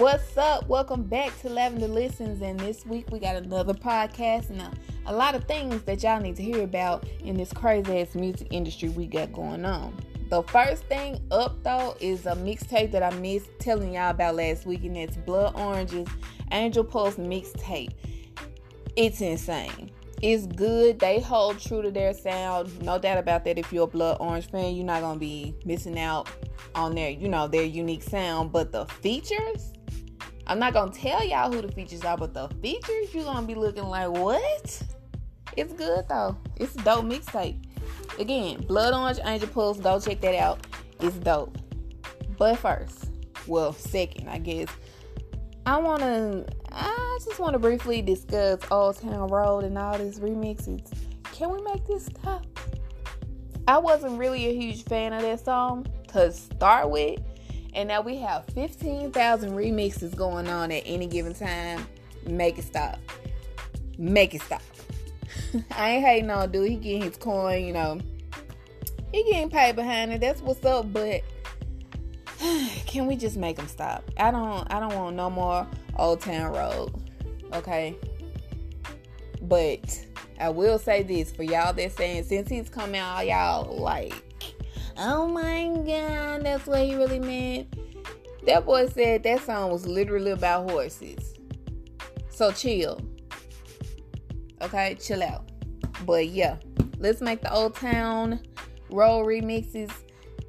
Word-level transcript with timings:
What's 0.00 0.34
up? 0.38 0.66
Welcome 0.66 1.02
back 1.02 1.38
to 1.42 1.50
Lavender 1.50 1.86
Listens. 1.86 2.40
And 2.40 2.58
this 2.58 2.86
week 2.86 3.10
we 3.10 3.18
got 3.18 3.36
another 3.36 3.74
podcast 3.74 4.48
and 4.48 4.62
a, 4.62 4.72
a 5.04 5.12
lot 5.12 5.34
of 5.34 5.44
things 5.44 5.82
that 5.82 6.02
y'all 6.02 6.18
need 6.18 6.36
to 6.36 6.42
hear 6.42 6.62
about 6.62 7.06
in 7.22 7.36
this 7.36 7.52
crazy 7.52 8.00
ass 8.00 8.14
music 8.14 8.48
industry 8.50 8.88
we 8.88 9.04
got 9.04 9.30
going 9.30 9.66
on. 9.66 9.94
The 10.30 10.42
first 10.44 10.84
thing 10.84 11.20
up 11.30 11.62
though 11.64 11.98
is 12.00 12.24
a 12.24 12.30
mixtape 12.30 12.92
that 12.92 13.02
I 13.02 13.10
missed 13.18 13.50
telling 13.58 13.92
y'all 13.92 14.08
about 14.08 14.36
last 14.36 14.64
week, 14.64 14.84
and 14.84 14.96
it's 14.96 15.18
Blood 15.18 15.54
Orange's 15.54 16.08
Angel 16.50 16.82
Pulse 16.82 17.16
mixtape. 17.16 17.92
It's 18.96 19.20
insane. 19.20 19.90
It's 20.22 20.46
good. 20.46 20.98
They 20.98 21.20
hold 21.20 21.58
true 21.58 21.82
to 21.82 21.90
their 21.90 22.14
sound. 22.14 22.82
No 22.82 22.98
doubt 22.98 23.18
about 23.18 23.44
that. 23.44 23.58
If 23.58 23.70
you're 23.70 23.84
a 23.84 23.86
Blood 23.86 24.16
Orange 24.18 24.50
fan, 24.50 24.76
you're 24.76 24.86
not 24.86 25.02
gonna 25.02 25.18
be 25.18 25.54
missing 25.66 25.98
out 25.98 26.30
on 26.74 26.94
their, 26.94 27.10
you 27.10 27.28
know, 27.28 27.48
their 27.48 27.64
unique 27.64 28.02
sound. 28.02 28.50
But 28.50 28.72
the 28.72 28.86
features, 28.86 29.74
I'm 30.50 30.58
not 30.58 30.72
gonna 30.72 30.90
tell 30.90 31.24
y'all 31.24 31.52
who 31.52 31.62
the 31.62 31.70
features 31.70 32.04
are, 32.04 32.16
but 32.16 32.34
the 32.34 32.48
features, 32.60 33.14
you're 33.14 33.22
gonna 33.22 33.46
be 33.46 33.54
looking 33.54 33.84
like, 33.84 34.10
what? 34.10 34.82
It's 35.56 35.72
good 35.72 36.08
though. 36.08 36.36
It's 36.56 36.74
dope 36.74 37.04
mixtape. 37.04 37.62
Again, 38.18 38.60
Blood 38.66 38.92
Orange 38.92 39.20
Angel 39.24 39.48
Pulse, 39.48 39.78
go 39.78 40.00
check 40.00 40.20
that 40.22 40.34
out. 40.34 40.66
It's 40.98 41.14
dope. 41.18 41.56
But 42.36 42.58
first, 42.58 43.12
well, 43.46 43.72
second, 43.72 44.28
I 44.28 44.38
guess, 44.38 44.66
I 45.66 45.78
wanna 45.78 46.44
I 46.72 47.18
just 47.24 47.38
wanna 47.38 47.60
briefly 47.60 48.02
discuss 48.02 48.58
Old 48.72 49.00
Town 49.00 49.28
Road 49.28 49.62
and 49.62 49.78
all 49.78 49.96
these 49.98 50.18
remixes. 50.18 50.92
Can 51.32 51.50
we 51.50 51.62
make 51.62 51.86
this 51.86 52.06
stop? 52.06 52.44
I 53.68 53.78
wasn't 53.78 54.18
really 54.18 54.46
a 54.46 54.52
huge 54.52 54.82
fan 54.82 55.12
of 55.12 55.22
that 55.22 55.44
song 55.44 55.86
to 56.08 56.32
start 56.32 56.90
with. 56.90 57.20
And 57.74 57.88
now 57.88 58.00
we 58.00 58.16
have 58.16 58.46
15,000 58.46 59.52
remixes 59.52 60.14
going 60.16 60.48
on 60.48 60.72
at 60.72 60.82
any 60.84 61.06
given 61.06 61.34
time. 61.34 61.86
Make 62.26 62.58
it 62.58 62.64
stop. 62.64 62.98
Make 63.98 64.34
it 64.34 64.42
stop. 64.42 64.62
I 65.70 65.90
ain't 65.90 66.04
hating 66.04 66.30
on 66.30 66.50
dude. 66.50 66.68
He 66.68 66.76
getting 66.76 67.02
his 67.02 67.16
coin, 67.16 67.64
you 67.64 67.72
know. 67.72 68.00
He 69.12 69.24
getting 69.24 69.50
paid 69.50 69.76
behind 69.76 70.12
it. 70.12 70.20
That's 70.20 70.40
what's 70.40 70.64
up. 70.64 70.92
But 70.92 71.22
can 72.86 73.06
we 73.06 73.16
just 73.16 73.36
make 73.36 73.58
him 73.58 73.68
stop? 73.68 74.08
I 74.16 74.30
don't. 74.30 74.72
I 74.72 74.80
don't 74.80 74.94
want 74.94 75.16
no 75.16 75.30
more 75.30 75.66
Old 75.96 76.20
Town 76.20 76.52
Road. 76.52 76.92
Okay. 77.54 77.96
But 79.42 80.06
I 80.38 80.48
will 80.48 80.78
say 80.78 81.02
this 81.02 81.32
for 81.32 81.42
y'all 81.42 81.72
that 81.72 81.92
saying 81.96 82.24
since 82.24 82.48
he's 82.48 82.68
come 82.68 82.94
out, 82.94 83.26
y'all 83.26 83.78
like, 83.78 84.14
oh 85.00 85.26
my 85.26 85.68
god, 85.84 86.44
that's 86.44 86.66
what 86.66 86.80
he 86.80 86.94
really 86.94 87.18
meant. 87.18 87.74
That 88.46 88.64
boy 88.64 88.88
said 88.88 89.22
that 89.24 89.42
song 89.42 89.70
was 89.70 89.86
literally 89.86 90.30
about 90.30 90.70
horses. 90.70 91.34
So 92.28 92.52
chill. 92.52 93.00
Okay, 94.62 94.94
chill 94.96 95.22
out. 95.22 95.50
But 96.04 96.28
yeah, 96.28 96.56
let's 96.98 97.20
make 97.20 97.40
the 97.40 97.52
Old 97.52 97.74
Town 97.74 98.40
Road 98.90 99.26
remixes 99.26 99.90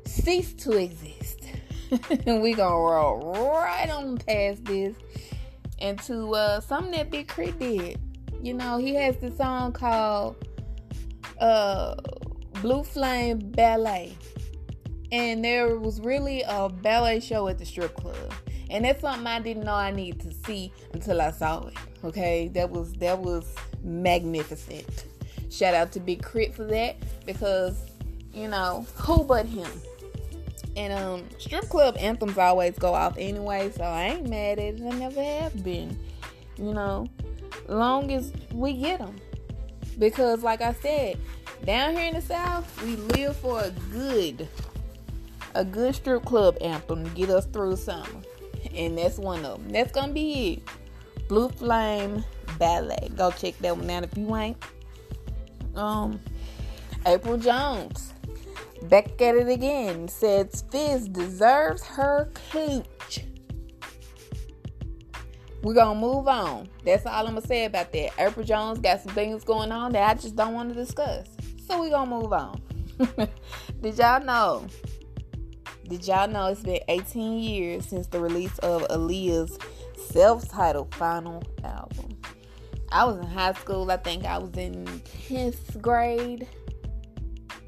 cease 0.06 0.54
to 0.54 0.78
exist. 0.78 1.40
and 2.26 2.42
we 2.42 2.54
gonna 2.54 2.76
roll 2.76 3.52
right 3.54 3.90
on 3.90 4.18
past 4.18 4.64
this 4.66 4.96
into 5.80 6.34
uh 6.34 6.60
something 6.60 6.92
that 6.92 7.10
Big 7.10 7.28
K.R.I.T. 7.28 7.78
did. 7.78 8.00
You 8.42 8.54
know, 8.54 8.78
he 8.78 8.94
has 8.96 9.18
this 9.18 9.38
song 9.38 9.74
called 9.74 10.48
uh 11.40 11.96
Blue 12.62 12.84
Flame 12.84 13.40
Ballet. 13.40 14.16
And 15.12 15.44
there 15.44 15.78
was 15.78 16.00
really 16.00 16.44
a 16.48 16.70
ballet 16.70 17.20
show 17.20 17.48
at 17.48 17.58
the 17.58 17.66
strip 17.66 17.96
club. 17.96 18.34
And 18.70 18.86
that's 18.86 19.02
something 19.02 19.28
I 19.28 19.40
didn't 19.40 19.66
know 19.66 19.74
I 19.74 19.92
needed 19.92 20.22
to 20.22 20.34
see 20.46 20.72
until 20.94 21.22
I 21.22 21.32
saw 21.32 21.68
it. 21.68 21.74
Okay, 22.04 22.48
that 22.50 22.70
was 22.70 22.94
that 22.94 23.20
was 23.20 23.54
magnificent. 23.84 25.06
Shout 25.50 25.74
out 25.74 25.92
to 25.92 26.00
Big 26.00 26.24
K.R.I.T. 26.24 26.54
for 26.54 26.64
that 26.66 26.96
because 27.26 27.78
you 28.34 28.48
know 28.48 28.86
who 28.96 29.24
but 29.24 29.46
him. 29.46 29.70
And 30.78 30.94
um, 30.94 31.30
strip 31.38 31.68
club 31.68 31.98
anthems 32.00 32.38
always 32.38 32.78
go 32.78 32.94
off 32.94 33.16
anyway, 33.18 33.72
so 33.76 33.84
I 33.84 34.04
ain't 34.04 34.30
mad 34.30 34.58
at 34.58 34.80
it. 34.80 34.82
I 34.82 34.90
never 34.92 35.22
have 35.22 35.64
been. 35.64 36.00
You 36.58 36.74
know, 36.74 37.08
long 37.68 38.12
as 38.12 38.32
we 38.54 38.74
get 38.74 39.00
them, 39.00 39.16
because 40.00 40.44
like 40.44 40.62
I 40.62 40.74
said, 40.74 41.18
down 41.66 41.94
here 41.94 42.08
in 42.08 42.14
the 42.14 42.22
South, 42.22 42.82
we 42.84 42.96
live 42.96 43.36
for 43.38 43.62
a 43.62 43.72
good, 43.92 44.48
a 45.56 45.66
good 45.66 45.96
strip 45.96 46.26
club 46.26 46.58
anthem 46.62 47.04
to 47.04 47.10
get 47.12 47.30
us 47.30 47.46
through 47.46 47.76
summer, 47.76 48.22
and 48.76 48.98
that's 48.98 49.18
one 49.18 49.46
of 49.46 49.60
them. 49.60 49.70
That's 49.72 49.92
gonna 49.92 50.14
be 50.14 50.54
it. 50.54 51.28
Blue 51.28 51.50
Flame 51.50 52.24
Ballet. 52.58 53.10
Go 53.16 53.32
check 53.32 53.58
that 53.60 53.78
one 53.78 53.90
out 53.90 54.04
if 54.04 54.18
you 54.18 54.36
ain't. 54.36 54.58
Um, 55.76 56.20
April 57.06 57.38
Jones 57.38 58.14
back 58.84 59.22
at 59.22 59.36
it 59.36 59.48
again. 59.48 60.08
Says 60.08 60.64
Fizz 60.72 61.08
deserves 61.10 61.84
her 61.86 62.30
cooch. 62.52 63.26
We're 65.64 65.76
gonna 65.76 66.00
move 66.00 66.28
on. 66.28 66.68
That's 66.84 67.06
all 67.06 67.28
I'm 67.28 67.36
gonna 67.36 67.46
say 67.46 67.66
about 67.66 67.94
that. 67.94 68.12
April 68.18 68.46
Jones 68.46 68.80
got 68.80 69.02
some 69.02 69.14
things 69.14 69.44
going 69.44 69.72
on 69.72 69.92
that 69.94 70.10
I 70.10 70.20
just 70.20 70.36
don't 70.36 70.54
want 70.54 70.70
to 70.70 70.76
discuss. 70.76 71.28
So 71.68 71.80
we're 71.80 71.92
gonna 71.92 72.10
move 72.10 72.34
on. 72.34 72.62
Did 73.82 73.98
y'all 73.98 74.24
know? 74.24 74.68
Did 75.92 76.08
y'all 76.08 76.26
know 76.26 76.48
it's 76.48 76.64
been 76.64 76.80
18 76.88 77.40
years 77.40 77.86
since 77.86 78.08
the 78.08 78.22
release 78.22 78.58
of 78.60 78.84
Aaliyah's 78.84 79.60
self-titled 79.98 80.96
final 80.96 81.44
album? 81.66 82.18
I 82.94 83.04
was 83.04 83.18
in 83.18 83.28
high 83.28 83.52
school. 83.52 83.92
I 83.92 83.98
think 83.98 84.24
I 84.24 84.38
was 84.38 84.52
in 84.52 84.86
10th 85.28 85.82
grade 85.82 86.48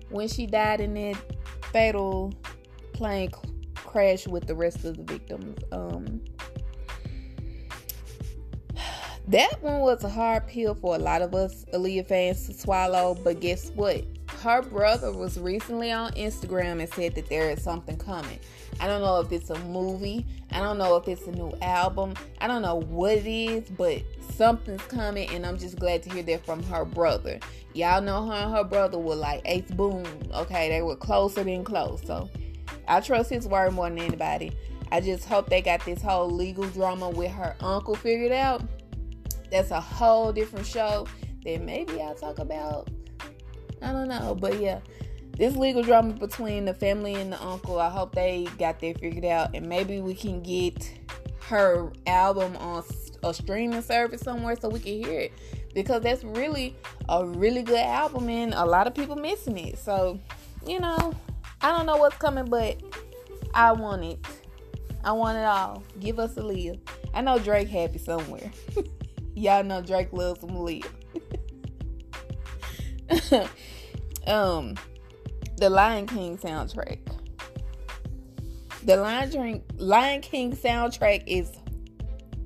when 0.09 0.29
she 0.29 0.45
died 0.45 0.79
in 0.79 0.94
that 0.94 1.17
fatal 1.73 2.33
plane 2.94 3.29
crash 3.75 4.25
with 4.25 4.47
the 4.47 4.56
rest 4.56 4.85
of 4.85 4.95
the 4.95 5.03
victims. 5.03 5.62
Um, 5.73 6.22
that 9.28 9.62
one 9.62 9.81
was 9.81 10.01
a 10.06 10.09
hard 10.09 10.47
pill 10.47 10.75
for 10.75 10.95
a 10.95 11.00
lot 11.00 11.22
of 11.22 11.35
us 11.35 11.66
Aaliyah 11.73 12.07
fans 12.07 12.47
to 12.47 12.53
swallow, 12.53 13.16
but 13.22 13.41
guess 13.41 13.69
what? 13.72 14.06
Her 14.44 14.62
brother 14.62 15.09
was 15.14 15.40
recently 15.40 15.94
on 15.94 16.12
Instagram 16.16 16.81
and 16.81 16.94
said 16.94 17.16
that 17.16 17.30
there 17.30 17.50
is 17.52 17.64
something 17.64 17.96
coming. 17.96 18.40
I 18.81 18.88
don't 18.88 19.00
know 19.00 19.22
if 19.22 19.31
it's 19.31 19.50
a 19.50 19.59
movie. 19.59 20.26
I 20.52 20.59
don't 20.59 20.78
know 20.78 20.98
if 20.98 21.08
it's 21.08 21.26
a 21.28 21.31
new 21.31 21.54
album. 21.62 22.16
I 22.42 22.48
don't 22.48 22.62
know 22.62 22.76
what 22.76 23.14
it 23.14 23.26
is, 23.26 23.70
but 23.70 24.04
something's 24.36 24.81
coming, 24.81 25.30
and 25.30 25.46
I'm 25.46 25.58
just 25.58 25.80
glad 25.80 26.04
to 26.04 26.09
hear 26.09 26.24
that 26.24 26.46
from 26.46 26.62
her 26.64 26.84
brother. 26.84 27.40
Y'all 27.74 28.02
know 28.02 28.28
her 28.28 28.34
and 28.34 28.54
her 28.54 28.66
brother 28.66 29.00
were 29.00 29.16
like 29.16 29.44
Ace 29.46 29.72
boom. 29.72 30.06
Okay, 30.34 30.68
they 30.68 30.81
were 30.81 30.98
closer 30.98 31.46
than 31.46 31.64
close. 31.64 32.02
So 32.06 32.30
I 32.86 33.00
trust 33.00 33.30
his 33.30 33.48
word 33.48 33.72
more 33.72 33.88
than 33.88 34.00
anybody. 34.00 34.52
I 34.92 35.00
just 35.00 35.24
hope 35.24 35.50
they 35.50 35.62
got 35.62 35.86
this 35.86 36.02
whole 36.02 36.30
legal 36.30 36.66
drama 36.66 37.10
with 37.10 37.31
her 37.31 37.56
uncle 37.62 37.96
figured 37.96 38.34
out. 38.34 38.62
That's 39.50 39.72
a 39.72 39.80
whole 39.80 40.34
different 40.34 40.66
show 40.66 41.08
that 41.46 41.62
maybe 41.62 42.02
I'll 42.02 42.14
talk 42.14 42.40
about. 42.40 42.90
I 43.83 43.91
don't 43.91 44.07
know, 44.07 44.35
but 44.39 44.59
yeah, 44.59 44.79
this 45.38 45.55
legal 45.55 45.83
drama 45.83 46.13
between 46.13 46.66
the 46.66 46.73
family 46.73 47.16
and 47.16 47.33
the 47.33 47.44
uncle. 47.44 47.79
I 47.79 47.89
hope 47.89 48.16
they 48.16 48.47
got 48.57 48.79
that 48.79 48.99
figured 48.99 49.25
out, 49.25 49.55
and 49.55 49.67
maybe 49.67 49.99
we 49.99 50.13
can 50.13 50.41
get 50.41 50.91
her 51.47 51.91
album 52.07 52.55
on 52.57 52.83
a 53.23 53.33
streaming 53.33 53.81
service 53.81 54.21
somewhere 54.21 54.55
so 54.59 54.69
we 54.69 54.79
can 54.79 54.94
hear 54.94 55.19
it 55.19 55.33
because 55.73 56.01
that's 56.01 56.23
really 56.23 56.75
a 57.09 57.25
really 57.25 57.63
good 57.63 57.79
album 57.79 58.29
and 58.29 58.53
a 58.53 58.66
lot 58.66 58.88
of 58.88 58.94
people 58.94 59.16
missing 59.16 59.57
it. 59.57 59.77
So, 59.77 60.19
you 60.65 60.79
know, 60.79 61.13
I 61.61 61.71
don't 61.71 61.85
know 61.85 61.97
what's 61.97 62.17
coming, 62.17 62.45
but 62.45 62.81
I 63.53 63.71
want 63.71 64.03
it. 64.03 64.19
I 65.03 65.12
want 65.12 65.38
it 65.38 65.44
all. 65.44 65.83
Give 66.00 66.19
us 66.19 66.36
Aaliyah. 66.36 66.79
I 67.13 67.21
know 67.21 67.39
Drake 67.39 67.68
happy 67.68 67.97
somewhere. 67.97 68.51
Y'all 69.36 69.63
know 69.63 69.81
Drake 69.81 70.13
loves 70.13 70.41
some 70.41 70.51
Aaliyah. 70.51 70.86
um, 74.27 74.75
the 75.57 75.69
Lion 75.69 76.07
King 76.07 76.38
soundtrack. 76.38 77.00
The 78.83 78.98
Lion, 78.98 79.63
Lion 79.77 80.21
King 80.21 80.56
soundtrack 80.56 81.24
is 81.27 81.51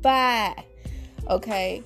fire. 0.03 0.55
Okay. 1.29 1.83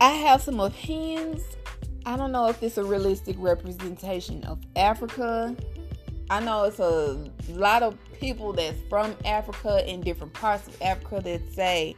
I 0.00 0.10
have 0.10 0.42
some 0.42 0.60
opinions. 0.60 1.42
I 2.06 2.16
don't 2.16 2.32
know 2.32 2.48
if 2.48 2.62
it's 2.62 2.78
a 2.78 2.84
realistic 2.84 3.36
representation 3.38 4.44
of 4.44 4.60
Africa. 4.76 5.54
I 6.30 6.40
know 6.40 6.64
it's 6.64 6.78
a 6.78 7.30
lot 7.50 7.82
of 7.82 7.98
people 8.20 8.52
that's 8.52 8.80
from 8.88 9.14
Africa 9.24 9.88
in 9.90 10.00
different 10.02 10.32
parts 10.34 10.68
of 10.68 10.80
Africa 10.82 11.20
that 11.24 11.52
say 11.52 11.96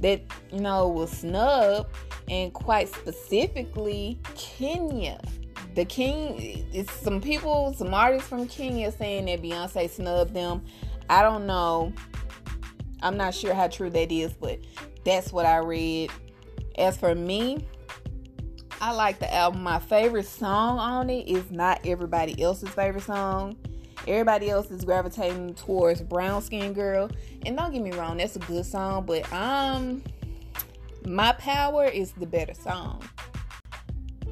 that 0.00 0.22
you 0.52 0.60
know 0.60 0.88
was 0.88 1.10
snubbed 1.10 1.94
and 2.28 2.52
quite 2.52 2.88
specifically 2.88 4.18
Kenya. 4.34 5.20
The 5.74 5.84
King 5.84 6.66
it's 6.72 6.92
some 6.92 7.20
people, 7.20 7.74
some 7.74 7.94
artists 7.94 8.28
from 8.28 8.46
Kenya 8.46 8.90
saying 8.92 9.26
that 9.26 9.42
Beyonce 9.42 9.88
snubbed 9.88 10.34
them. 10.34 10.64
I 11.08 11.22
don't 11.22 11.46
know 11.46 11.92
I'm 13.02 13.16
not 13.16 13.34
sure 13.34 13.54
how 13.54 13.68
true 13.68 13.90
that 13.90 14.12
is, 14.12 14.32
but 14.32 14.58
that's 15.04 15.32
what 15.32 15.46
I 15.46 15.58
read. 15.58 16.10
As 16.76 16.96
for 16.96 17.14
me, 17.14 17.66
I 18.80 18.92
like 18.92 19.18
the 19.18 19.32
album. 19.34 19.62
My 19.62 19.78
favorite 19.78 20.26
song 20.26 20.78
on 20.78 21.10
it 21.10 21.28
is 21.28 21.50
not 21.50 21.80
everybody 21.84 22.40
else's 22.40 22.68
favorite 22.70 23.04
song. 23.04 23.56
Everybody 24.10 24.50
else 24.50 24.72
is 24.72 24.84
gravitating 24.84 25.54
towards 25.54 26.02
Brown 26.02 26.42
Skin 26.42 26.72
Girl. 26.72 27.08
And 27.46 27.56
don't 27.56 27.72
get 27.72 27.80
me 27.80 27.92
wrong, 27.92 28.16
that's 28.16 28.34
a 28.34 28.40
good 28.40 28.66
song, 28.66 29.06
but 29.06 29.32
um 29.32 30.02
My 31.06 31.32
Power 31.34 31.84
is 31.84 32.10
the 32.12 32.26
better 32.26 32.54
song. 32.54 33.04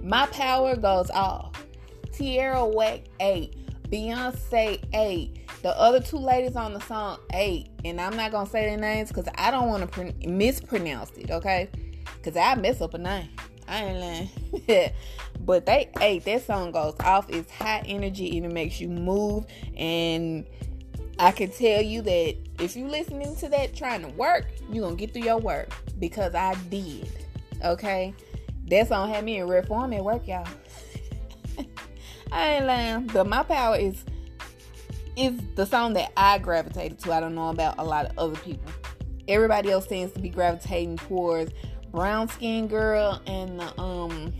My 0.02 0.26
Power 0.26 0.74
goes 0.74 1.10
off. 1.10 1.64
Tierra 2.12 2.66
Whack 2.66 3.02
8. 3.20 3.88
Beyonce 3.88 4.84
8. 4.92 5.62
The 5.62 5.78
other 5.78 6.00
two 6.00 6.18
ladies 6.18 6.56
on 6.56 6.74
the 6.74 6.80
song 6.80 7.18
8. 7.32 7.70
And 7.84 8.00
I'm 8.00 8.16
not 8.16 8.32
going 8.32 8.46
to 8.46 8.50
say 8.50 8.66
their 8.66 8.76
names 8.76 9.10
because 9.10 9.28
I 9.36 9.52
don't 9.52 9.68
want 9.68 9.82
to 9.82 9.86
pr- 9.88 10.28
mispronounce 10.28 11.10
it, 11.16 11.30
okay? 11.30 11.70
Because 12.16 12.36
I 12.36 12.56
mess 12.56 12.80
up 12.80 12.94
a 12.94 12.98
name. 12.98 13.30
I 13.68 13.84
ain't 13.84 14.30
lying. 14.66 14.92
but 15.40 15.66
they 15.66 15.90
ate 16.00 16.24
that 16.24 16.46
song 16.46 16.72
goes 16.72 16.94
off. 17.00 17.28
It's 17.28 17.50
high 17.52 17.82
energy 17.86 18.36
and 18.36 18.46
it 18.46 18.52
makes 18.52 18.80
you 18.80 18.88
move. 18.88 19.46
And 19.76 20.46
I 21.18 21.32
can 21.32 21.50
tell 21.50 21.82
you 21.82 22.02
that 22.02 22.36
if 22.58 22.76
you 22.76 22.88
listening 22.88 23.36
to 23.36 23.48
that 23.50 23.76
trying 23.76 24.02
to 24.02 24.08
work, 24.08 24.46
you're 24.72 24.84
gonna 24.84 24.96
get 24.96 25.12
through 25.12 25.24
your 25.24 25.38
work. 25.38 25.72
Because 25.98 26.34
I 26.34 26.54
did. 26.70 27.10
Okay? 27.64 28.14
That 28.68 28.88
song 28.88 29.10
had 29.10 29.24
me 29.24 29.38
in 29.38 29.62
form 29.64 29.92
at 29.92 30.04
work, 30.04 30.26
y'all. 30.26 30.46
I 32.32 32.48
ain't 32.54 32.66
lying. 32.66 33.06
But 33.08 33.26
my 33.26 33.42
power 33.42 33.76
is 33.76 34.04
is 35.16 35.40
the 35.56 35.66
song 35.66 35.94
that 35.94 36.12
I 36.16 36.38
gravitated 36.38 37.00
to. 37.00 37.12
I 37.12 37.20
don't 37.20 37.34
know 37.34 37.48
about 37.48 37.74
a 37.78 37.84
lot 37.84 38.06
of 38.06 38.16
other 38.18 38.36
people. 38.36 38.70
Everybody 39.26 39.70
else 39.70 39.88
seems 39.88 40.12
to 40.12 40.20
be 40.20 40.28
gravitating 40.28 40.96
towards 40.98 41.52
brown 41.90 42.28
skin 42.28 42.68
girl 42.68 43.20
and 43.26 43.60
the 43.60 43.80
um 43.80 44.32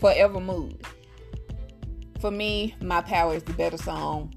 forever 0.00 0.40
mood. 0.40 0.80
For 2.20 2.30
me 2.30 2.74
my 2.80 3.00
power 3.00 3.34
is 3.34 3.42
the 3.42 3.52
better 3.52 3.78
song 3.78 4.34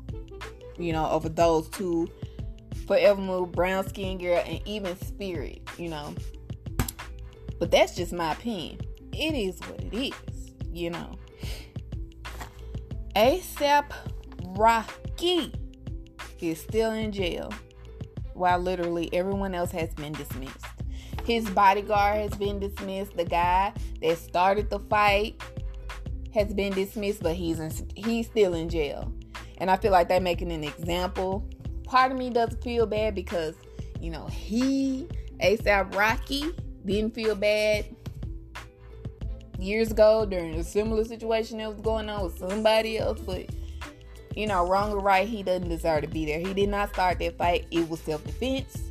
you 0.78 0.94
know 0.94 1.10
over 1.10 1.30
those 1.30 1.70
two. 1.70 2.10
Forever 2.88 3.22
mood 3.22 3.52
brown 3.52 3.88
skin 3.88 4.18
girl 4.18 4.44
and 4.46 4.60
even 4.66 4.98
spirit 5.02 5.62
you 5.78 5.90
know. 5.90 6.14
But 7.60 7.72
that's 7.72 7.96
just 7.96 8.12
my 8.12 8.34
opinion. 8.34 8.80
It 9.14 9.36
is 9.36 9.60
what 9.62 9.82
it 9.82 9.94
is 9.94 10.54
you 10.72 10.90
know. 10.90 11.18
Asap 13.16 13.92
rocky 14.58 15.54
is 16.40 16.60
still 16.60 16.92
in 16.92 17.12
jail 17.12 17.54
while 18.34 18.58
literally 18.58 19.10
everyone 19.14 19.54
else 19.54 19.72
has 19.72 19.94
been 19.94 20.14
dismissed 20.14 20.66
his 21.26 21.50
bodyguard 21.50 22.22
has 22.22 22.36
been 22.38 22.60
dismissed. 22.60 23.16
The 23.16 23.26
guy 23.26 23.74
that 24.02 24.18
started 24.18 24.70
the 24.70 24.80
fight 24.80 25.42
has 26.34 26.54
been 26.54 26.74
dismissed, 26.74 27.22
but 27.22 27.36
he's 27.36 27.60
in, 27.60 27.72
he's 27.96 28.28
still 28.28 28.54
in 28.54 28.70
jail. 28.70 29.12
And 29.58 29.70
I 29.70 29.78
feel 29.78 29.92
like 29.92 30.08
they're 30.08 30.20
making 30.20 30.52
an 30.52 30.64
example. 30.64 31.48
Part 31.84 32.12
of 32.12 32.18
me 32.18 32.30
doesn't 32.30 32.64
feel 32.64 32.86
bad 32.86 33.16
because, 33.16 33.56
you 34.00 34.12
know, 34.12 34.28
he, 34.28 35.08
ASAP 35.42 35.96
Rocky, 35.96 36.52
didn't 36.86 37.14
feel 37.14 37.36
bad 37.36 37.86
years 39.60 39.92
ago 39.92 40.26
during 40.26 40.56
a 40.56 40.64
similar 40.64 41.04
situation 41.04 41.60
that 41.60 41.72
was 41.72 41.82
going 41.82 42.10
on 42.10 42.24
with 42.24 42.38
somebody 42.40 42.98
else. 42.98 43.20
But, 43.20 43.50
you 44.36 44.48
know, 44.48 44.68
wrong 44.68 44.92
or 44.94 45.00
right, 45.00 45.28
he 45.28 45.44
doesn't 45.44 45.70
deserve 45.70 46.02
to 46.02 46.08
be 46.08 46.26
there. 46.26 46.40
He 46.40 46.54
did 46.54 46.70
not 46.70 46.94
start 46.94 47.20
that 47.20 47.38
fight, 47.38 47.68
it 47.72 47.88
was 47.88 48.00
self 48.00 48.24
defense. 48.24 48.91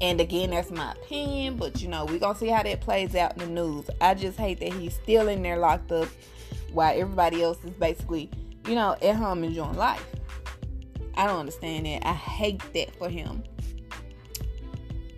And 0.00 0.20
again, 0.20 0.50
that's 0.50 0.70
my 0.70 0.92
opinion, 0.92 1.56
but 1.56 1.82
you 1.82 1.88
know, 1.88 2.06
we're 2.06 2.18
gonna 2.18 2.38
see 2.38 2.48
how 2.48 2.62
that 2.62 2.80
plays 2.80 3.14
out 3.14 3.32
in 3.34 3.38
the 3.54 3.62
news. 3.62 3.90
I 4.00 4.14
just 4.14 4.38
hate 4.38 4.60
that 4.60 4.72
he's 4.72 4.94
still 4.94 5.28
in 5.28 5.42
there 5.42 5.58
locked 5.58 5.92
up 5.92 6.08
while 6.72 6.98
everybody 6.98 7.42
else 7.42 7.58
is 7.64 7.72
basically, 7.72 8.30
you 8.66 8.74
know, 8.74 8.96
at 9.02 9.16
home 9.16 9.44
enjoying 9.44 9.76
life. 9.76 10.04
I 11.14 11.26
don't 11.26 11.40
understand 11.40 11.84
that. 11.84 12.06
I 12.06 12.14
hate 12.14 12.62
that 12.72 12.96
for 12.96 13.10
him. 13.10 13.42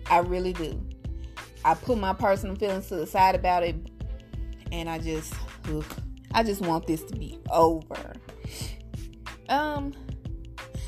I 0.09 0.19
really 0.19 0.51
do. 0.51 0.81
I 1.63 1.75
put 1.75 1.97
my 1.97 2.13
personal 2.13 2.57
feelings 2.57 2.87
to 2.87 2.97
the 2.97 3.07
side 3.07 3.35
about 3.35 3.63
it, 3.63 3.75
and 4.73 4.89
I 4.89 4.99
just, 4.99 5.33
ugh, 5.69 5.85
I 6.33 6.43
just 6.43 6.61
want 6.61 6.87
this 6.87 7.03
to 7.03 7.15
be 7.15 7.39
over. 7.49 8.13
Um, 9.47 9.93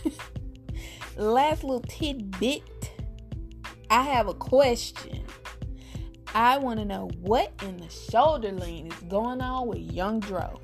last 1.16 1.64
little 1.64 1.82
tidbit 1.82 2.64
I 3.90 4.04
have 4.04 4.28
a 4.28 4.34
question. 4.34 5.24
I 6.34 6.58
want 6.58 6.80
to 6.80 6.86
know 6.86 7.10
what 7.22 7.52
in 7.64 7.78
the 7.78 7.90
shoulder 7.90 8.52
lean 8.52 8.88
is 8.88 9.00
going 9.08 9.42
on 9.42 9.68
with 9.68 9.80
Young 9.80 10.20
Dro. 10.20 10.60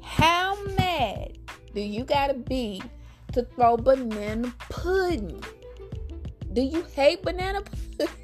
How 0.00 0.58
mad 0.76 1.38
do 1.74 1.80
you 1.80 2.04
gotta 2.04 2.34
be 2.34 2.82
to 3.32 3.42
throw 3.54 3.76
banana 3.76 4.52
pudding? 4.70 5.42
Do 6.52 6.62
you 6.62 6.82
hate 6.94 7.22
banana 7.22 7.62
pudding? 7.62 8.14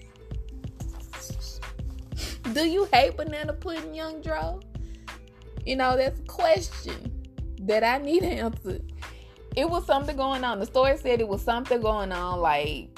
do 2.53 2.69
you 2.69 2.89
hate 2.93 3.17
banana 3.17 3.53
pudding, 3.53 3.95
Young 3.95 4.21
Dro? 4.23 4.61
You 5.67 5.77
know, 5.77 5.97
that's 5.97 6.21
a 6.21 6.25
question 6.25 7.13
that 7.61 7.85
I 7.85 7.99
need 7.99 8.23
answered. 8.23 8.93
It 9.57 9.69
was 9.69 9.87
something 9.87 10.17
going 10.17 10.45
on. 10.45 10.59
The 10.59 10.67
story 10.67 10.97
said 10.97 11.21
it 11.21 11.29
was 11.29 11.43
something 11.43 11.81
going 11.81 12.13
on, 12.13 12.41
like 12.41 12.94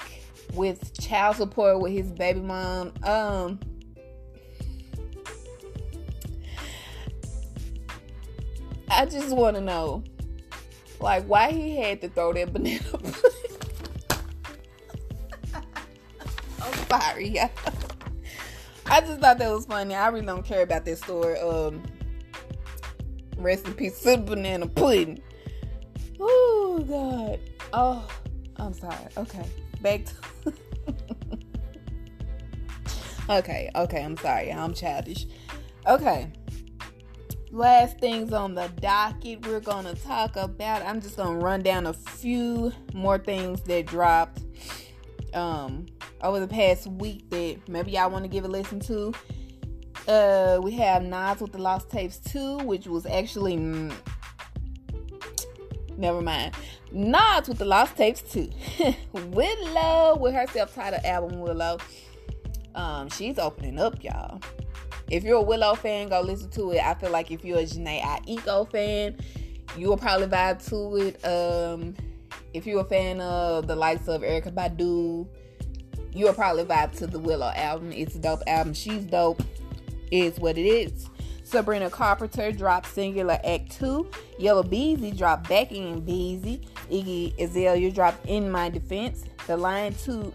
with 0.57 0.99
child 0.99 1.35
support 1.35 1.79
with 1.79 1.93
his 1.93 2.11
baby 2.11 2.41
mom. 2.41 2.91
Um, 3.03 3.59
I 8.89 9.05
just 9.05 9.35
want 9.35 9.55
to 9.55 9.61
know, 9.61 10.03
like, 10.99 11.25
why 11.25 11.51
he 11.51 11.77
had 11.77 12.01
to 12.01 12.09
throw 12.09 12.33
that 12.33 12.51
banana 12.53 12.81
I'm 16.61 16.73
sorry. 16.89 17.39
I 18.89 19.01
just 19.01 19.19
thought 19.19 19.37
that 19.37 19.51
was 19.51 19.65
funny. 19.65 19.93
I 19.93 20.07
really 20.07 20.25
don't 20.25 20.43
care 20.43 20.63
about 20.63 20.85
this 20.85 20.99
story. 20.99 21.37
Um, 21.39 21.83
rest 23.37 23.67
in 23.67 23.73
peace 23.73 24.01
to 24.01 24.17
banana 24.17 24.65
pudding. 24.67 25.21
Oh 26.19 26.83
God. 26.87 27.39
Oh, 27.73 28.07
I'm 28.55 28.73
sorry. 28.73 29.07
Okay, 29.17 29.45
back 29.81 30.05
to 30.05 30.13
okay, 33.29 33.69
okay, 33.75 34.03
I'm 34.03 34.17
sorry. 34.17 34.51
I'm 34.51 34.73
childish. 34.73 35.25
Okay. 35.87 36.31
Last 37.51 37.99
things 37.99 38.33
on 38.33 38.55
the 38.55 38.67
docket 38.81 39.47
we're 39.47 39.61
going 39.61 39.85
to 39.85 39.95
talk 39.95 40.35
about. 40.35 40.81
I'm 40.81 41.01
just 41.01 41.15
going 41.15 41.39
to 41.39 41.45
run 41.45 41.61
down 41.61 41.85
a 41.85 41.93
few 41.93 42.73
more 42.93 43.17
things 43.17 43.61
that 43.63 43.85
dropped 43.85 44.41
um 45.33 45.85
over 46.21 46.39
the 46.39 46.47
past 46.47 46.87
week 46.87 47.29
that 47.29 47.57
maybe 47.67 47.91
y'all 47.91 48.09
want 48.09 48.23
to 48.23 48.29
give 48.29 48.43
a 48.45 48.47
listen 48.47 48.79
to. 48.81 49.13
Uh, 50.07 50.59
we 50.61 50.71
have 50.71 51.03
Nas 51.03 51.41
with 51.41 51.51
the 51.51 51.57
Lost 51.57 51.89
Tapes 51.89 52.17
2, 52.17 52.59
which 52.59 52.87
was 52.87 53.05
actually 53.05 53.57
mm, 53.57 53.93
never 55.97 56.21
mind. 56.21 56.55
Nas 56.91 57.47
with 57.47 57.57
the 57.57 57.65
Lost 57.65 57.97
Tapes 57.97 58.21
2. 58.21 58.49
Willow 59.13 60.17
with 60.17 60.33
her 60.33 60.47
self-titled 60.47 61.03
album 61.03 61.41
Willow. 61.41 61.77
Um, 62.77 63.09
she's 63.09 63.39
opening 63.39 63.79
up, 63.79 64.01
y'all. 64.03 64.39
If 65.09 65.23
you're 65.23 65.37
a 65.37 65.41
Willow 65.41 65.73
fan, 65.73 66.09
go 66.09 66.21
listen 66.21 66.49
to 66.51 66.71
it. 66.71 66.79
I 66.79 66.93
feel 66.93 67.09
like 67.09 67.31
if 67.31 67.43
you're 67.43 67.59
a 67.59 67.63
Jhené 67.63 68.01
Aiko 68.01 68.69
fan, 68.71 69.17
you 69.75 69.89
will 69.89 69.97
probably 69.97 70.27
vibe 70.27 70.65
to 70.69 70.95
it. 70.97 71.25
Um, 71.25 71.95
if 72.53 72.67
you're 72.67 72.81
a 72.81 72.85
fan 72.85 73.19
of 73.19 73.67
the 73.67 73.75
likes 73.75 74.07
of 74.07 74.21
Erykah 74.21 74.53
Badu, 74.53 75.27
you'll 76.13 76.33
probably 76.33 76.65
vibe 76.65 76.95
to 76.97 77.07
the 77.07 77.19
Willow 77.19 77.51
album. 77.55 77.91
It's 77.91 78.15
a 78.15 78.19
dope 78.19 78.41
album. 78.45 78.73
She's 78.73 79.05
dope. 79.05 79.41
Is 80.11 80.39
what 80.39 80.57
it 80.57 80.65
is. 80.65 81.09
Sabrina 81.43 81.89
Carpenter 81.89 82.51
dropped 82.51 82.87
Singular 82.87 83.39
Act 83.43 83.71
2. 83.71 84.09
Yella 84.37 84.63
Beezy 84.63 85.11
dropped 85.11 85.49
Baccend 85.49 86.05
Beezy. 86.05 86.61
Iggy 86.91 87.37
Azalea 87.39 87.91
dropped 87.91 88.25
In 88.25 88.51
My 88.51 88.69
Defense. 88.69 89.23
The 89.47 89.57
Lion 89.57 89.93
2. 89.95 90.31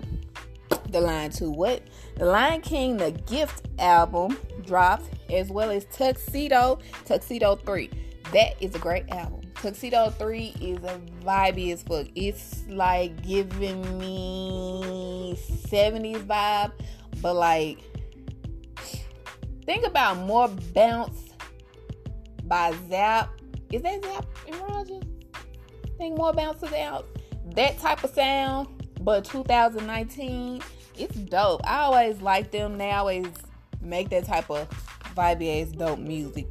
The 0.92 1.00
Lion 1.00 1.30
2 1.30 1.50
what? 1.50 1.82
The 2.16 2.26
Lion 2.26 2.60
King 2.60 2.96
The 2.96 3.12
Gift 3.12 3.66
album 3.78 4.36
dropped 4.64 5.08
as 5.30 5.50
well 5.50 5.70
as 5.70 5.84
Tuxedo. 5.86 6.78
Tuxedo 7.04 7.56
3. 7.56 7.90
That 8.32 8.62
is 8.62 8.74
a 8.74 8.78
great 8.78 9.08
album. 9.10 9.40
Tuxedo 9.54 10.10
3 10.10 10.54
is 10.60 10.78
a 10.84 11.00
vibey 11.24 11.72
as 11.72 11.82
fuck. 11.82 12.06
It's 12.14 12.64
like 12.68 13.22
giving 13.22 13.98
me 13.98 15.36
70s 15.68 16.24
vibe, 16.26 16.72
but 17.20 17.34
like 17.34 17.78
Think 19.64 19.86
about 19.86 20.18
more 20.18 20.48
bounce 20.74 21.30
by 22.44 22.74
Zapp. 22.88 23.30
Is 23.70 23.82
that 23.82 24.04
Zapp 24.04 24.26
and 24.46 24.56
Roger? 24.60 25.00
Think 25.98 26.18
more 26.18 26.32
bounce 26.32 26.62
out. 26.72 27.06
That 27.54 27.78
type 27.78 28.02
of 28.02 28.10
sound 28.10 28.68
But 29.00 29.24
2019, 29.24 30.62
it's 31.02 31.16
dope. 31.16 31.60
I 31.66 31.80
always 31.80 32.22
like 32.22 32.52
them. 32.52 32.78
They 32.78 32.92
always 32.92 33.26
make 33.80 34.10
that 34.10 34.24
type 34.24 34.48
of 34.50 34.68
vibey 35.16 35.62
ass 35.62 35.72
dope 35.72 35.98
music 35.98 36.46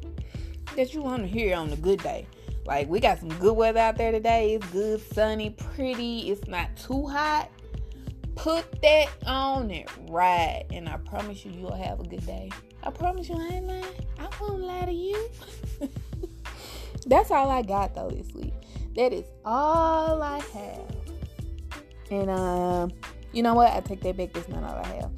that 0.75 0.93
you 0.93 1.01
want 1.01 1.23
to 1.23 1.27
hear 1.27 1.55
on 1.55 1.71
a 1.71 1.77
good 1.77 2.03
day. 2.03 2.27
Like 2.65 2.89
we 2.89 2.99
got 2.99 3.19
some 3.19 3.29
good 3.39 3.55
weather 3.55 3.79
out 3.79 3.97
there 3.97 4.11
today. 4.11 4.55
It's 4.55 4.67
good, 4.67 5.01
sunny, 5.13 5.51
pretty. 5.51 6.29
It's 6.29 6.47
not 6.47 6.75
too 6.75 7.07
hot. 7.07 7.49
Put 8.35 8.81
that 8.81 9.07
on 9.25 9.71
it 9.71 9.89
right, 10.09 10.63
and 10.71 10.87
I 10.87 10.97
promise 10.97 11.45
you, 11.45 11.51
you'll 11.51 11.75
have 11.75 11.99
a 11.99 12.03
good 12.03 12.25
day. 12.25 12.49
I 12.83 12.89
promise 12.89 13.29
you, 13.29 13.35
I 13.35 13.55
ain't 13.55 13.67
lying. 13.67 13.85
I 14.19 14.27
won't 14.39 14.61
lie 14.61 14.85
to 14.85 14.91
you. 14.91 15.29
That's 17.05 17.31
all 17.31 17.49
I 17.49 17.61
got 17.61 17.95
though 17.95 18.09
this 18.09 18.33
week. 18.33 18.53
That 18.95 19.13
is 19.13 19.25
all 19.45 20.21
I 20.21 20.39
have. 20.53 20.95
And 22.09 22.29
um, 22.29 22.91
you 23.31 23.43
know 23.43 23.53
what? 23.53 23.71
I 23.71 23.79
take 23.81 24.01
that 24.01 24.17
back. 24.17 24.33
That's 24.33 24.49
not 24.49 24.63
all 24.63 24.75
I 24.75 24.87
have. 24.87 25.11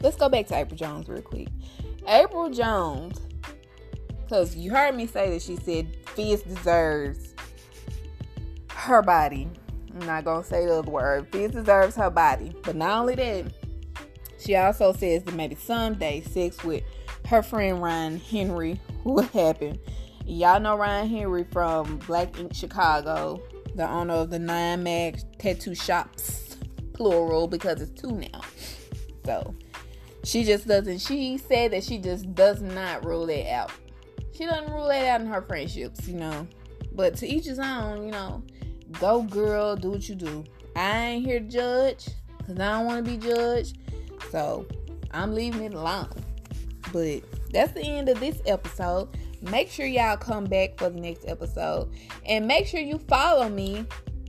Let's 0.00 0.16
go 0.16 0.28
back 0.28 0.46
to 0.48 0.56
April 0.56 0.76
Jones 0.76 1.08
real 1.08 1.22
quick. 1.22 1.48
April 2.06 2.50
Jones, 2.50 3.20
because 4.22 4.54
you 4.54 4.70
heard 4.70 4.94
me 4.94 5.06
say 5.06 5.30
that 5.30 5.42
she 5.42 5.56
said 5.56 5.96
Fizz 6.08 6.42
deserves 6.42 7.34
her 8.70 9.02
body. 9.02 9.48
I'm 9.92 10.06
not 10.06 10.24
gonna 10.24 10.44
say 10.44 10.66
the 10.66 10.78
other 10.78 10.90
word. 10.90 11.28
Fizz 11.32 11.52
deserves 11.52 11.96
her 11.96 12.10
body. 12.10 12.54
But 12.62 12.76
not 12.76 13.00
only 13.00 13.14
that, 13.14 13.46
she 14.38 14.54
also 14.54 14.92
says 14.92 15.24
that 15.24 15.34
maybe 15.34 15.54
someday 15.54 16.20
sex 16.20 16.62
with 16.62 16.84
her 17.26 17.42
friend 17.42 17.82
Ryan 17.82 18.20
Henry 18.20 18.80
will 19.04 19.22
happen. 19.22 19.78
Y'all 20.26 20.60
know 20.60 20.76
Ryan 20.76 21.08
Henry 21.08 21.44
from 21.44 21.98
Black 22.06 22.38
Ink 22.38 22.54
Chicago, 22.54 23.42
the 23.74 23.88
owner 23.88 24.14
of 24.14 24.30
the 24.30 24.38
Nine 24.38 24.82
Mag 24.82 25.18
Tattoo 25.38 25.74
Shops, 25.74 26.45
plural 26.96 27.46
because 27.46 27.80
it's 27.80 28.00
two 28.00 28.12
now. 28.12 28.40
So 29.24 29.54
she 30.24 30.44
just 30.44 30.66
doesn't. 30.66 30.98
She 30.98 31.38
said 31.38 31.72
that 31.72 31.84
she 31.84 31.98
just 31.98 32.34
does 32.34 32.62
not 32.62 33.04
rule 33.04 33.28
it 33.28 33.46
out. 33.48 33.70
She 34.32 34.44
doesn't 34.44 34.72
rule 34.72 34.88
it 34.88 35.06
out 35.06 35.20
in 35.20 35.26
her 35.26 35.42
friendships, 35.42 36.08
you 36.08 36.16
know. 36.16 36.46
But 36.92 37.16
to 37.16 37.26
each 37.26 37.44
his 37.44 37.58
own, 37.58 38.04
you 38.04 38.12
know. 38.12 38.42
Go 39.00 39.22
girl, 39.22 39.76
do 39.76 39.90
what 39.90 40.08
you 40.08 40.14
do. 40.14 40.44
I 40.74 40.98
ain't 40.98 41.26
here 41.26 41.40
to 41.40 41.46
judge 41.46 42.06
because 42.38 42.58
I 42.58 42.72
don't 42.72 42.86
want 42.86 43.04
to 43.04 43.10
be 43.10 43.18
judged. 43.18 43.78
So 44.30 44.66
I'm 45.12 45.34
leaving 45.34 45.62
it 45.62 45.74
alone. 45.74 46.10
But 46.92 47.22
that's 47.52 47.72
the 47.72 47.82
end 47.82 48.08
of 48.08 48.20
this 48.20 48.40
episode. 48.46 49.08
Make 49.42 49.70
sure 49.70 49.86
y'all 49.86 50.16
come 50.16 50.44
back 50.44 50.78
for 50.78 50.88
the 50.88 51.00
next 51.00 51.24
episode. 51.26 51.92
And 52.24 52.46
make 52.46 52.66
sure 52.66 52.80
you 52.80 52.98
follow 52.98 53.48
me 53.48 53.86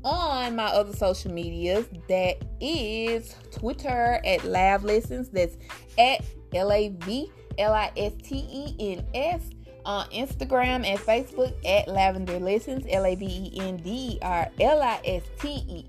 on 0.08 0.56
my 0.56 0.66
other 0.66 0.94
social 0.94 1.32
medias. 1.32 1.86
That 2.08 2.38
is 2.62 3.36
Twitter 3.52 4.22
at 4.26 4.46
Lav 4.46 4.84
Listens. 4.84 5.30
That's 5.30 5.58
at 5.98 6.24
L 6.54 6.72
A 6.72 6.90
V 6.90 7.30
L 7.58 7.74
I 7.74 7.92
S 7.98 8.14
T 8.24 8.48
E 8.50 8.94
N 8.94 9.06
S. 9.14 9.42
On 9.86 10.06
Instagram 10.10 10.86
and 10.86 11.00
Facebook 11.00 11.54
at 11.66 11.88
Lavender 11.88 12.40
Listens, 12.40 12.86
L 12.90 13.06
A 13.06 13.16
V 13.16 13.26
E 13.26 13.60
N 13.62 13.78
D 13.78 14.20
R 14.22 14.50
L 14.60 14.82
I 14.82 15.00
S 15.06 15.24
T 15.40 15.64
E 15.68 15.86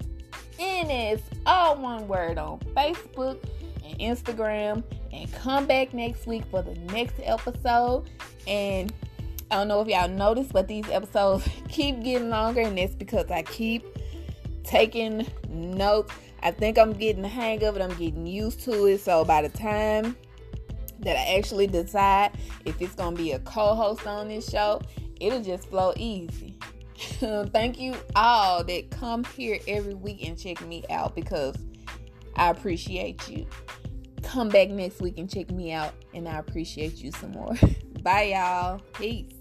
N 0.59 0.91
S. 0.91 1.21
All 1.47 1.77
one 1.77 2.07
word 2.07 2.39
on 2.39 2.61
Facebook 2.77 3.43
and 3.85 3.99
Instagram. 3.99 4.85
And 5.13 5.33
come 5.33 5.67
back 5.67 5.95
next 5.95 6.27
week 6.27 6.45
for 6.51 6.63
the 6.63 6.75
next 6.93 7.15
episode. 7.25 8.09
And 8.47 8.93
I 9.51 9.57
don't 9.57 9.69
know 9.69 9.81
if 9.81 9.89
y'all 9.89 10.09
noticed, 10.09 10.53
but 10.53 10.69
these 10.69 10.89
episodes 10.91 11.49
keep 11.69 12.03
getting 12.03 12.31
longer, 12.31 12.61
and 12.61 12.79
that's 12.79 12.95
because 12.95 13.31
I 13.31 13.43
keep 13.43 13.85
taking 14.69 15.27
notes. 15.49 16.13
I 16.43 16.53
think 16.53 16.79
I'm 16.79 16.93
getting 16.93 17.23
the 17.23 17.29
hang 17.29 17.65
of 17.65 17.77
it, 17.77 17.83
I'm 17.83 17.97
getting 17.97 18.27
used 18.27 18.61
to 18.63 18.87
it. 18.87 19.01
So 19.01 19.25
by 19.25 19.43
the 19.43 19.49
time 19.49 20.17
that 21.01 21.17
I 21.17 21.37
actually 21.37 21.67
decide 21.67 22.33
if 22.65 22.81
it's 22.81 22.95
gonna 22.95 23.17
be 23.17 23.33
a 23.33 23.39
co-host 23.41 24.07
on 24.07 24.29
this 24.29 24.49
show, 24.49 24.81
it'll 25.21 25.43
just 25.43 25.69
flow 25.69 25.93
easy. 25.97 26.57
Thank 27.21 27.79
you 27.79 27.95
all 28.15 28.65
that 28.65 28.91
come 28.91 29.25
here 29.25 29.59
every 29.67 29.95
week 29.95 30.27
and 30.27 30.39
check 30.39 30.61
me 30.67 30.85
out 30.91 31.15
because 31.15 31.57
I 32.37 32.51
appreciate 32.51 33.29
you. 33.29 33.47
Come 34.23 34.49
back 34.49 34.69
next 34.69 35.01
week 35.01 35.19
and 35.19 35.31
check 35.31 35.51
me 35.51 35.73
out, 35.73 35.95
and 36.13 36.29
I 36.29 36.39
appreciate 36.39 36.97
you 36.97 37.13
some 37.13 37.33
more. 37.33 37.55
Bye, 38.03 38.35
y'all. 38.35 38.81
Peace. 38.95 39.33